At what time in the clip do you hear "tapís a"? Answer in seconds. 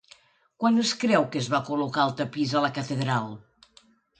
2.23-2.67